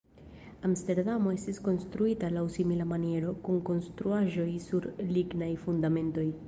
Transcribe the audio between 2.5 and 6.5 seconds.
simila maniero, kun konstruaĵoj sur lignaj fundamentoj.